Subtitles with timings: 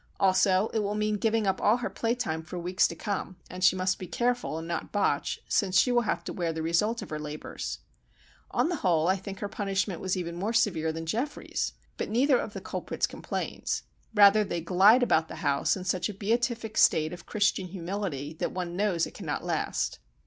[0.19, 3.75] Also, it will mean giving up all her playtime for weeks to come, and she
[3.75, 7.11] must be careful and not botch, since she will have to wear the result of
[7.11, 7.77] her labours.
[8.49, 11.73] On the whole, I think her punishment was even more severe than Geoffrey's.
[11.97, 13.83] But neither of the culprits complains.
[14.15, 18.51] Rather they glide about the house in such a beatific state of Christian humility that
[18.51, 19.99] one knows it cannot last.